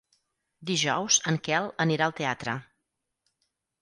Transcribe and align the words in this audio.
Dijous 0.69 1.19
en 1.31 1.37
Quel 1.49 1.69
anirà 1.85 2.07
al 2.07 2.17
teatre. 2.21 2.57